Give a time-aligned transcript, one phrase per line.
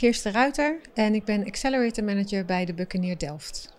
[0.00, 3.72] Kirsten Ruiter en ik ben Accelerator Manager bij de Buccaneer Delft.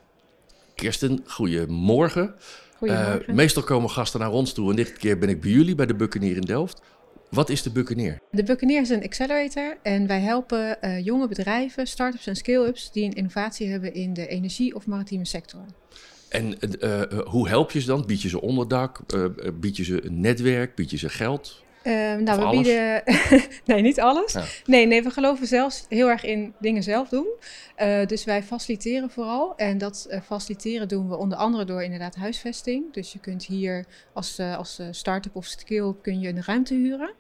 [0.76, 2.34] Kirsten, goedemorgen.
[2.78, 3.30] Goedemorgen.
[3.30, 5.86] Uh, meestal komen gasten naar ons toe en dit keer ben ik bij jullie bij
[5.86, 6.82] de Buccaneer in Delft.
[7.30, 8.20] Wat is de Buccaneer?
[8.32, 13.06] De Buccaneer is een accelerator en wij helpen uh, jonge bedrijven, start-ups en scale-ups die
[13.06, 15.66] een innovatie hebben in de energie- of maritieme sector.
[16.30, 18.06] En uh, hoe help je ze dan?
[18.06, 19.00] Bied je ze onderdak?
[19.60, 20.76] bied je ze een netwerk?
[20.76, 21.64] Bied je ze geld?
[21.84, 22.62] Uh, nou, we alles?
[22.62, 23.04] bieden.
[23.66, 24.34] nee, niet alles.
[24.34, 24.44] Ja.
[24.66, 27.28] Nee, nee, we geloven zelfs heel erg in dingen zelf doen.
[27.82, 29.54] Uh, dus wij faciliteren vooral.
[29.56, 32.94] En dat uh, faciliteren doen we onder andere door inderdaad huisvesting.
[32.94, 37.12] Dus je kunt hier als, als start-up of skill kun je een ruimte huren.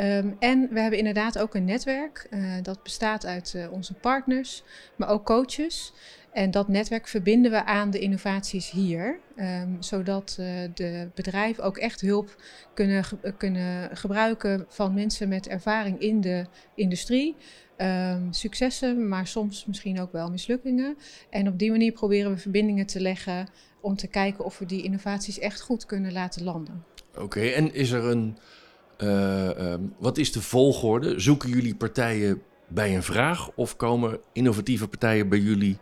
[0.00, 2.28] Um, en we hebben inderdaad ook een netwerk.
[2.62, 4.62] dat bestaat uit onze partners,
[4.96, 5.92] maar ook coaches.
[6.36, 11.76] En dat netwerk verbinden we aan de innovaties hier, um, zodat uh, de bedrijven ook
[11.76, 12.42] echt hulp
[12.74, 13.04] kunnen,
[13.36, 17.36] kunnen gebruiken van mensen met ervaring in de industrie.
[17.78, 20.96] Um, successen, maar soms misschien ook wel mislukkingen.
[21.30, 23.48] En op die manier proberen we verbindingen te leggen
[23.80, 26.84] om te kijken of we die innovaties echt goed kunnen laten landen.
[27.18, 28.38] Oké, en is er een.
[28.98, 31.20] Uh, um, wat is de volgorde?
[31.20, 35.78] Zoeken jullie partijen bij een vraag of komen innovatieve partijen bij jullie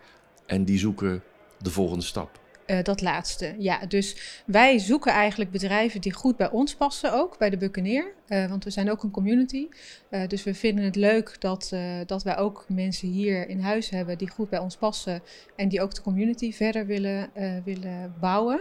[0.46, 1.22] en die zoeken
[1.58, 2.40] de volgende stap.
[2.66, 3.86] Uh, dat laatste, ja.
[3.86, 8.12] Dus wij zoeken eigenlijk bedrijven die goed bij ons passen ook, bij de Buccaneer.
[8.28, 9.68] Uh, want we zijn ook een community.
[10.10, 11.72] Uh, dus we vinden het leuk dat,
[12.06, 15.22] dat wij ook mensen hier in huis hebben die goed bij ons passen.
[15.56, 17.30] En die ook de community verder willen,
[17.64, 18.60] willen bouwen.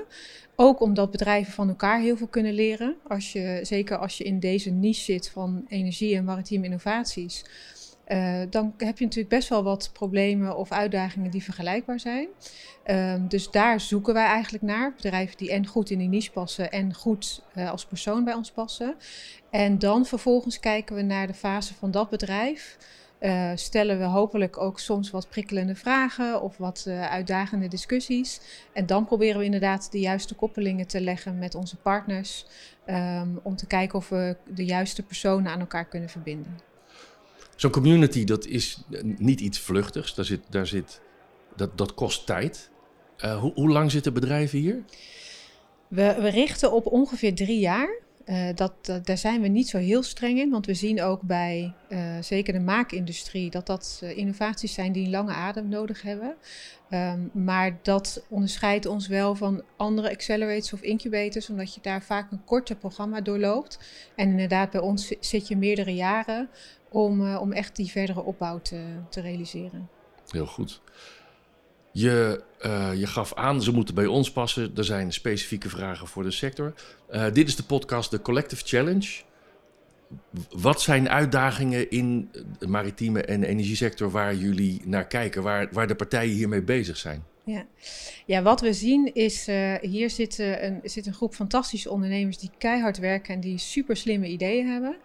[0.56, 2.96] Ook omdat bedrijven van elkaar heel veel kunnen leren.
[3.08, 7.44] Als je, zeker als je in deze niche zit van energie en maritieme innovaties.
[8.08, 12.28] Uh, dan heb je natuurlijk best wel wat problemen of uitdagingen die vergelijkbaar zijn.
[12.88, 14.94] Um, dus daar zoeken wij eigenlijk naar.
[14.96, 18.52] Bedrijven die en goed in die niche passen en goed uh, als persoon bij ons
[18.52, 18.96] passen.
[19.50, 22.78] En dan vervolgens kijken we naar de fase van dat bedrijf.
[23.20, 28.40] Uh, stellen we hopelijk ook soms wat prikkelende vragen of wat uitdagende discussies.
[28.74, 32.46] En dan proberen we inderdaad de juiste koppelingen te leggen met onze partners.
[32.86, 36.73] Um, om te kijken of we de juiste personen aan elkaar kunnen verbinden.
[37.56, 38.84] Zo'n community, dat is
[39.18, 40.16] niet iets vluchtigs.
[40.16, 41.02] Daar zit, daar zit,
[41.56, 42.70] dat, dat kost tijd.
[43.26, 44.84] Uh, hoe, lang zitten bedrijven hier?
[45.88, 48.02] We, richten op ongeveer drie jaar.
[48.26, 51.74] Uh, dat, daar zijn we niet zo heel streng in, want we zien ook bij
[51.90, 56.36] uh, zeker de maakindustrie dat dat innovaties zijn die een lange adem nodig hebben.
[56.90, 62.32] Um, maar dat onderscheidt ons wel van andere accelerators of incubators, omdat je daar vaak
[62.32, 63.80] een korter programma doorloopt.
[64.16, 66.50] En inderdaad, bij ons zit je meerdere jaren
[66.94, 69.90] om, om echt die verdere opbouw te, te realiseren.
[70.28, 70.82] Heel goed.
[71.92, 74.72] Je, uh, je gaf aan, ze moeten bij ons passen.
[74.76, 76.74] Er zijn specifieke vragen voor de sector.
[77.12, 79.22] Uh, dit is de podcast The Collective Challenge.
[80.50, 85.96] Wat zijn uitdagingen in de maritieme en energiesector waar jullie naar kijken, waar, waar de
[85.96, 87.24] partijen hiermee bezig zijn?
[87.46, 87.66] Ja.
[88.26, 92.50] ja, wat we zien is, uh, hier zit, een, zit een groep fantastische ondernemers die
[92.58, 94.96] keihard werken en die super slimme ideeën hebben.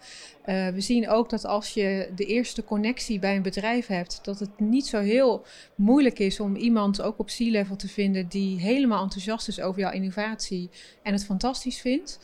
[0.47, 4.38] Uh, we zien ook dat als je de eerste connectie bij een bedrijf hebt, dat
[4.38, 5.44] het niet zo heel
[5.75, 9.93] moeilijk is om iemand ook op C-level te vinden die helemaal enthousiast is over jouw
[9.93, 10.70] innovatie
[11.03, 12.19] en het fantastisch vindt.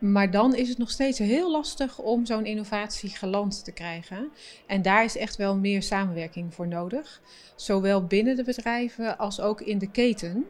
[0.00, 4.28] Maar dan is het nog steeds heel lastig om zo'n innovatie geland te krijgen.
[4.66, 7.20] En daar is echt wel meer samenwerking voor nodig.
[7.56, 10.46] Zowel binnen de bedrijven als ook in de keten.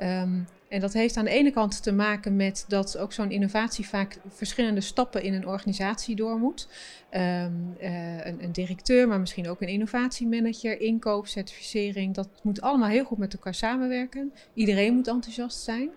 [0.00, 3.88] Um, en dat heeft aan de ene kant te maken met dat ook zo'n innovatie
[3.88, 6.68] vaak verschillende stappen in een organisatie door moet.
[7.10, 12.14] Um, uh, een, een, directeur, maar misschien ook een innovatiemanager, inkoop, certificering.
[12.14, 14.32] Dat moet allemaal heel goed met elkaar samenwerken.
[14.54, 15.90] Iedereen moet enthousiast zijn.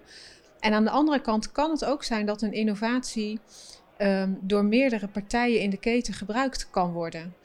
[0.65, 3.39] En aan de andere kant kan het ook zijn dat een innovatie
[3.97, 7.35] um, door meerdere partijen in de keten gebruikt kan worden.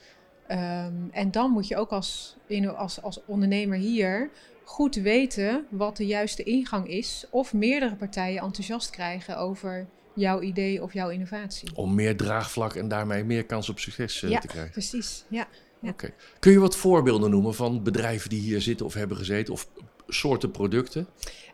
[0.49, 2.37] Um, en dan moet je ook als,
[2.77, 4.31] als, als ondernemer hier
[4.65, 7.27] goed weten wat de juiste ingang is.
[7.31, 11.77] Of meerdere partijen enthousiast krijgen over jouw idee of jouw innovatie.
[11.77, 14.73] Om meer draagvlak en daarmee meer kans op succes uh, ja, te krijgen.
[14.73, 15.47] Precies, ja.
[15.81, 15.91] ja.
[15.91, 16.15] Okay.
[16.39, 19.69] Kun je wat voorbeelden noemen van bedrijven die hier zitten of hebben gezeten of
[20.13, 21.07] soorten producten?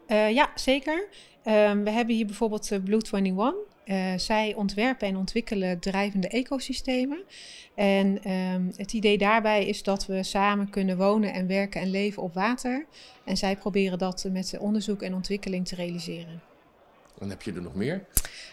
[0.09, 1.09] Uh, ja, zeker.
[1.45, 3.55] Um, we hebben hier bijvoorbeeld uh, Blue 21.
[3.85, 7.25] Uh, zij ontwerpen en ontwikkelen drijvende ecosystemen.
[7.75, 12.23] En ehm, het idee daarbij is dat we samen kunnen wonen en werken en leven
[12.23, 12.87] op water.
[13.25, 16.43] En zij proberen dat met onderzoek en ontwikkeling te realiseren.
[17.19, 18.05] Dan heb je er nog meer?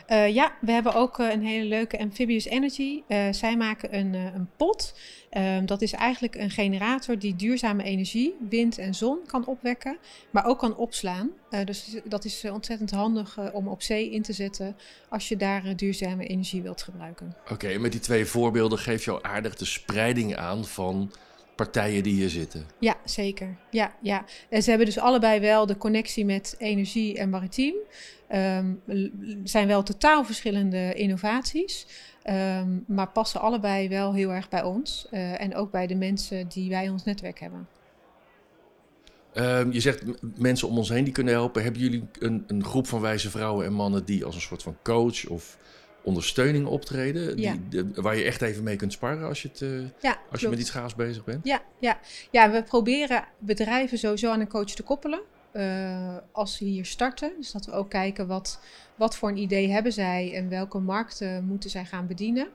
[0.09, 3.01] Uh, ja, we hebben ook uh, een hele leuke Amphibious Energy.
[3.07, 4.93] Uh, zij maken een, een pot.
[5.37, 9.97] Um, dat is eigenlijk een generator die duurzame energie, wind en zon kan opwekken,
[10.29, 11.29] maar ook kan opslaan.
[11.65, 14.75] dus dat is ontzettend handig om op zee in te zetten
[15.09, 17.35] als je daar duurzame energie wilt gebruiken.
[17.49, 21.11] Oké, met die twee voorbeelden geef je al aardig de spreiding aan van
[21.55, 22.65] partijen die hier zitten.
[22.79, 23.57] Ja, zeker.
[23.69, 24.25] Ja, ja.
[24.49, 27.75] En ze hebben dus allebei wel de connectie met energie en maritiem.
[28.33, 28.81] Um,
[29.43, 31.87] zijn wel totaal verschillende innovaties.
[32.29, 35.07] Um, maar passen allebei wel heel erg bij ons.
[35.11, 37.67] Uh, en ook bij de mensen die wij in ons netwerk hebben.
[39.33, 40.03] Um, je zegt
[40.37, 41.63] mensen om ons heen die kunnen helpen.
[41.63, 44.77] Hebben jullie een, een groep van wijze vrouwen en mannen die als een soort van
[44.83, 45.57] coach of
[46.03, 47.35] ondersteuning optreden.
[47.35, 50.41] Die, de, waar je echt even mee kunt sparren als je, het, uh, ja, als
[50.41, 51.45] je met iets gaafs bezig bent.
[51.45, 51.99] Ja, ja.
[52.31, 55.21] ja, we proberen bedrijven sowieso aan een coach te koppelen.
[55.53, 57.33] Uh, als ze hier starten.
[57.37, 58.59] Dus dat we ook kijken wat,
[58.95, 62.47] wat voor een idee hebben zij en welke markten moeten zij gaan bedienen.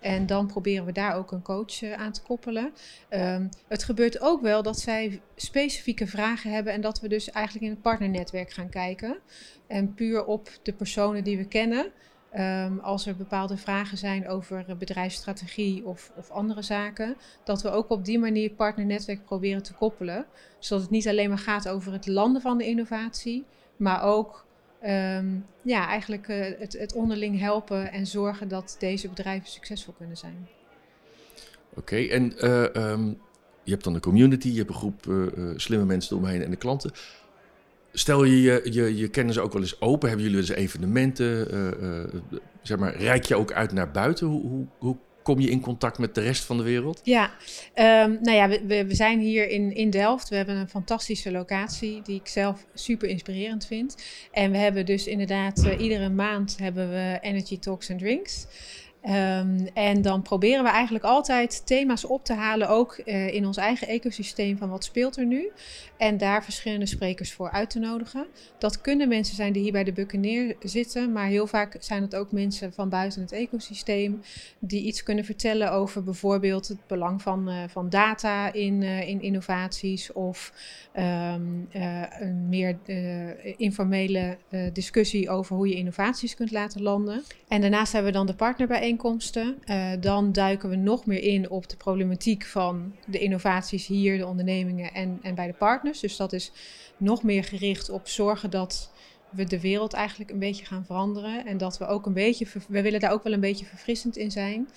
[0.00, 2.72] En dan proberen we daar ook een coach uh, aan te koppelen.
[3.10, 7.64] Um, het gebeurt ook wel dat zij specifieke vragen hebben en dat we dus eigenlijk
[7.64, 9.18] in het partnernetwerk gaan kijken.
[9.66, 11.92] En puur op de personen die we kennen,
[12.34, 17.90] Um, als er bepaalde vragen zijn over bedrijfsstrategie of, of, andere zaken, dat we ook
[17.90, 20.26] op die manier partnernetwerk proberen te koppelen.
[20.58, 23.44] Zodat het niet alleen maar gaat over het landen van de innovatie,
[23.76, 24.46] maar ook
[24.84, 30.16] um, ja, eigenlijk uh, het, het, onderling helpen en zorgen dat deze bedrijven succesvol kunnen
[30.16, 30.48] zijn.
[31.74, 33.18] Oké, en uh, um,
[33.62, 35.02] je hebt dan een community, je hebt een groep
[35.56, 36.92] slimme mensen eromheen en de klanten.
[37.98, 41.54] Stel je, je je, je kennis ook wel eens open, hebben jullie dus evenementen?
[41.54, 42.04] Uh, uh,
[42.62, 44.26] zeg maar, reik je ook uit naar buiten?
[44.26, 47.00] Hoe, hoe, hoe kom je in contact met de rest van de wereld?
[47.02, 47.30] Ja,
[47.74, 50.28] um, nou ja, we, we, zijn hier in, in Delft.
[50.28, 53.96] We hebben een fantastische locatie die ik zelf super inspirerend vind.
[54.32, 58.46] En we hebben dus inderdaad uh, iedere maand hebben we Energy Talks and Drinks.
[59.08, 63.56] Um, en dan proberen we eigenlijk altijd thema's op te halen, ook uh, in ons
[63.56, 65.50] eigen ecosysteem van wat speelt er nu.
[65.96, 68.26] En daar verschillende sprekers voor uit te nodigen.
[68.58, 72.14] Dat kunnen mensen zijn die hier bij de Buccaneer zitten, maar heel vaak zijn het
[72.14, 74.22] ook mensen van buiten het ecosysteem
[74.58, 79.22] die iets kunnen vertellen over bijvoorbeeld het belang van, uh, van data in, uh, in
[79.22, 80.52] innovaties of
[80.96, 81.68] um,
[82.20, 82.76] een meer
[83.56, 84.36] informele
[84.72, 87.22] discussie over hoe je innovaties kunt laten landen.
[87.48, 88.34] En daarnaast hebben we dan de
[88.96, 90.00] partnerbijeenkomsten.
[90.00, 94.92] dan duiken we nog meer in op de problematiek van de innovaties hier, de ondernemingen
[94.92, 96.00] en, en bij de partners.
[96.00, 96.52] Dus dat is
[96.96, 98.90] nog meer gericht op zorgen dat
[99.30, 101.46] we de wereld eigenlijk een beetje gaan veranderen.
[101.46, 104.30] En dat we ook een beetje, we willen daar ook wel een beetje verfrissend in
[104.30, 104.68] zijn.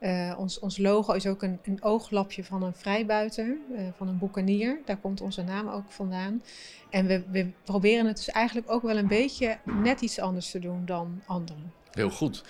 [0.00, 4.18] Uh, ons, ons logo is ook een, een ooglapje van een vrijbuiter, uh, van een
[4.18, 4.80] boekanier.
[4.84, 6.42] Daar komt onze naam ook vandaan.
[6.90, 10.58] En we, we proberen het dus eigenlijk ook wel een beetje net iets anders te
[10.58, 11.72] doen dan anderen.
[11.92, 12.44] Heel goed.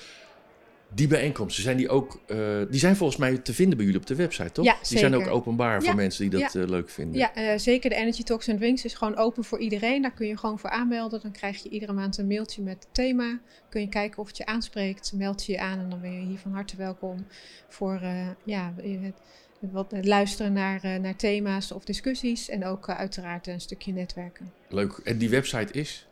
[0.94, 4.06] Die bijeenkomsten, zijn die ook, uh, die zijn volgens mij te vinden bij jullie op
[4.06, 4.64] de website, toch?
[4.64, 5.08] Ja, die zeker.
[5.08, 6.60] zijn ook openbaar voor mensen die dat ja.
[6.60, 7.18] uh, leuk vinden.
[7.18, 7.90] Ja, uh, zeker.
[7.90, 10.02] De Energy Talks and Drinks is gewoon open voor iedereen.
[10.02, 11.20] Daar kun je gewoon voor aanmelden.
[11.20, 13.40] Dan krijg je iedere maand een mailtje met het thema.
[13.68, 15.12] Kun je kijken of het je aanspreekt.
[15.12, 17.26] Meld je je aan en dan ben je hier van harte welkom
[17.68, 18.00] voor
[18.44, 19.14] ja, het,
[19.58, 22.48] wat, luisteren naar, naar thema's of discussies.
[22.48, 24.52] En ook uiteraard een stukje netwerken.
[24.68, 24.92] Leuk.
[25.04, 26.06] En die website is?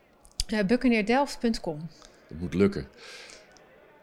[0.49, 0.59] Uh.
[2.29, 2.87] Dat moet lukken.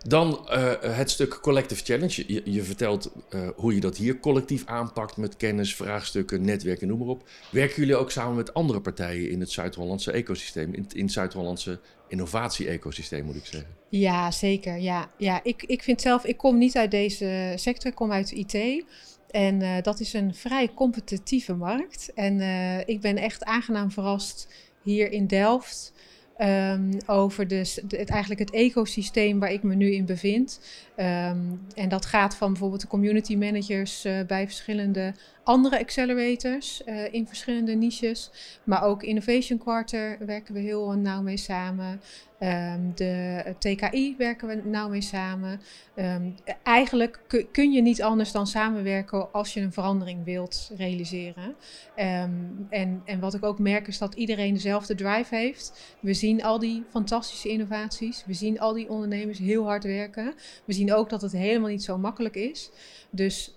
[0.03, 2.43] Dan uh, het stuk Collective Challenge.
[2.51, 7.07] Je, vertelt uh, hoe je dat hier collectief aanpakt met kennis, vraagstukken, netwerken, noem maar
[7.07, 7.29] op.
[7.51, 13.25] Werken jullie ook samen met andere partijen in het Zuid-Hollandse ecosysteem, in, het Zuid-Hollandse innovatie-ecosysteem,
[13.25, 13.69] moet ik zeggen?
[13.89, 14.77] Ja, zeker.
[14.77, 18.31] Ja, ja ik, ik vind zelf, ik kom niet uit deze sector, ik kom uit
[18.31, 18.83] IT.
[19.31, 22.11] En uh, dat is een vrij competitieve markt.
[22.13, 22.41] En
[22.85, 24.47] ik ben echt aangenaam verrast
[24.81, 25.93] hier in Delft.
[26.37, 30.59] Um, over dus het, eigenlijk het ecosysteem waar ik me nu in bevind.
[30.97, 35.13] Um, en dat gaat van bijvoorbeeld de community managers uh, bij verschillende
[35.43, 38.31] andere accelerators uh, in verschillende niches.
[38.63, 42.01] Maar ook Innovation Quarter werken we heel nauw mee samen.
[42.43, 45.61] Um, de TKI werken we nauw mee samen.
[45.95, 47.19] Um, eigenlijk
[47.51, 51.55] kun je niet anders dan samenwerken als je een verandering wilt realiseren.
[51.97, 55.95] Um, en, en wat ik ook merk is dat iedereen dezelfde drive heeft.
[55.99, 58.23] We zien al die fantastische innovaties.
[58.25, 60.33] We zien al die ondernemers heel hard werken.
[60.65, 62.71] We zien ook dat het helemaal niet zo makkelijk is.
[63.09, 63.55] Dus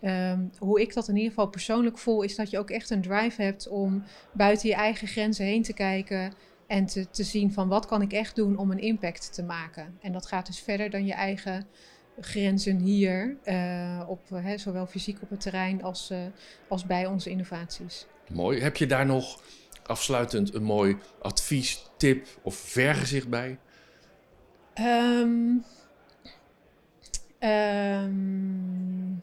[0.59, 3.42] hoe ik dat in ieder geval persoonlijk voel, is dat je ook echt een drive
[3.42, 4.02] hebt om
[4.33, 6.33] buiten je eigen grenzen heen te kijken
[6.66, 9.99] En te, te zien van wat kan ik echt doen om een impact te maken.
[10.00, 11.66] En dat gaat dus verder dan je eigen
[12.21, 16.18] grenzen hier, uh, op, hè, zowel fysiek op het terrein als, uh,
[16.68, 18.06] als bij onze innovaties.
[18.33, 18.61] Mooi.
[18.61, 19.40] Heb je daar nog
[19.83, 23.59] afsluitend een mooi advies, tip of vergezicht bij?
[24.80, 25.64] Um,
[27.40, 29.23] um,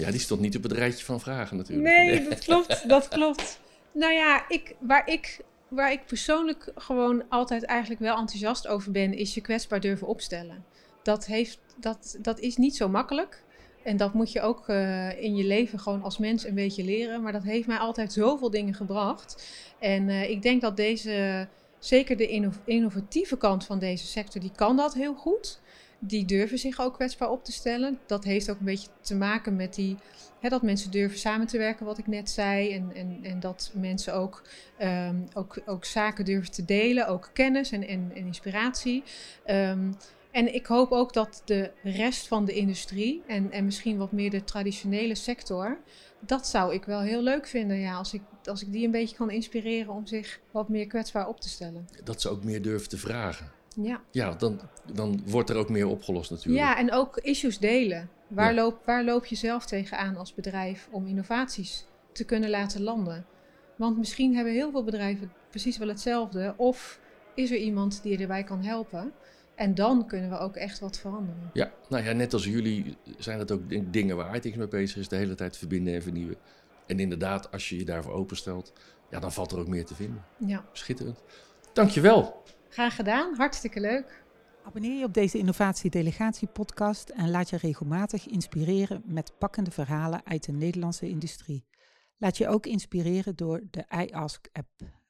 [0.00, 1.88] ja, die stond niet op het rijtje van vragen natuurlijk.
[1.88, 2.88] Nee, dat klopt.
[2.88, 3.60] Dat klopt.
[3.92, 9.14] Nou ja, ik, waar, ik, waar ik persoonlijk gewoon altijd eigenlijk wel enthousiast over ben,
[9.14, 10.64] is je kwetsbaar durven opstellen.
[11.02, 13.42] Dat, heeft, dat, dat is niet zo makkelijk.
[13.82, 17.22] En dat moet je ook uh, in je leven gewoon als mens een beetje leren.
[17.22, 19.46] Maar dat heeft mij altijd zoveel dingen gebracht.
[19.78, 24.76] En uh, ik denk dat deze, zeker de innovatieve kant van deze sector, die kan
[24.76, 25.60] dat heel goed
[26.00, 27.98] die durven zich ook kwetsbaar op te stellen.
[28.06, 29.96] Dat heeft ook een beetje te maken met die,
[30.40, 32.72] hè, dat mensen durven samen te werken, wat ik net zei.
[32.72, 34.42] En, en, en dat mensen ook,
[34.82, 39.02] um, ook, ook zaken durven te delen, ook kennis en, en, inspiratie.
[39.46, 39.96] Um,
[40.30, 44.30] en ik hoop ook dat de rest van de industrie en, en misschien wat meer
[44.30, 45.78] de traditionele sector,
[46.20, 47.78] dat zou ik wel heel leuk vinden.
[47.78, 51.28] Ja, als ik, als ik die een beetje kan inspireren om zich wat meer kwetsbaar
[51.28, 51.88] op te stellen.
[52.04, 53.52] Dat ze ook meer durven te vragen.
[53.76, 54.60] Ja, ja dan,
[54.92, 56.64] dan wordt er ook meer opgelost natuurlijk.
[56.64, 58.10] Ja, en ook issues delen.
[58.28, 63.26] Waar, loop, waar loop je zelf tegenaan als bedrijf om innovaties te kunnen laten landen?
[63.76, 66.54] Want misschien hebben heel veel bedrijven precies wel hetzelfde.
[66.56, 67.00] Of
[67.34, 69.12] is er iemand die je erbij kan helpen?
[69.54, 71.50] En dan kunnen we ook echt wat veranderen.
[71.52, 75.08] Ja, nou ja, net als jullie zijn het ook dingen waar ITX mee bezig is.
[75.08, 76.36] De hele tijd verbinden en vernieuwen.
[76.86, 78.72] En inderdaad, als je je daarvoor openstelt,
[79.10, 80.24] ja, dan valt er ook meer te vinden.
[80.46, 80.64] Ja.
[80.72, 81.22] Schitterend.
[81.72, 82.42] Dankjewel.
[82.70, 84.24] Graag gedaan, hartstikke leuk.
[84.64, 90.20] Abonneer je op deze Innovatie Delegatie podcast en laat je regelmatig inspireren met pakkende verhalen
[90.24, 91.66] uit de Nederlandse industrie.
[92.16, 94.68] Laat je ook inspireren door de iAsk-app.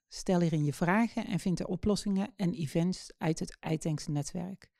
[0.09, 4.71] Stel hierin je vragen en vind er oplossingen en events uit het iTanks netwerk.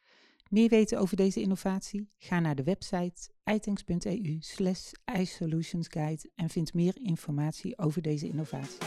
[0.49, 2.11] Meer weten over deze innovatie?
[2.19, 8.79] Ga naar de website itanks.eu slash iSolutionsguide en vind meer informatie over deze innovatie.